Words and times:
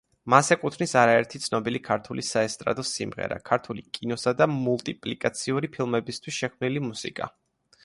მას 0.33 0.47
ეკუთვნის 0.53 0.93
არაერთი 1.01 1.41
ცნობილი 1.43 1.81
ქართული 1.87 2.23
საესტრადო 2.29 2.87
სიმღერა, 2.93 3.37
ქართული 3.51 3.85
კინოსა 3.99 4.35
და 4.41 4.49
მულტიპლიკაციური 4.55 5.73
ფილმებისთვის 5.79 6.43
შექმნილი 6.43 6.87
მუსიკა. 6.91 7.33